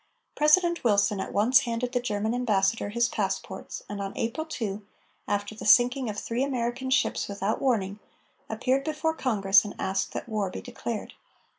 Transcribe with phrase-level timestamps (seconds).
[0.33, 4.83] President Wilson at once handed the German Ambassador his passports, and on April 2,
[5.27, 7.99] after the sinking of three American ships without warning,
[8.49, 11.13] appeared before Congress and asked that war be declared.